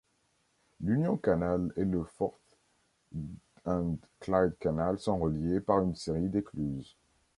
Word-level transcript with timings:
L'Union 0.83 1.15
Canal 1.15 1.71
et 1.77 1.85
le 1.85 2.03
Forth 2.03 2.57
and 3.67 3.97
Clyde 4.19 4.55
Canal 4.59 4.97
sont 4.97 5.19
reliés 5.19 5.59
par 5.59 5.77
une 5.83 5.93
série 5.93 6.27
d'écluses. 6.27 6.95